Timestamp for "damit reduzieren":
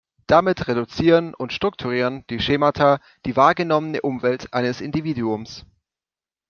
0.25-1.35